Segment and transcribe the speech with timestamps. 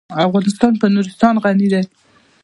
[0.27, 1.81] افغانستان په نورستان غني دی.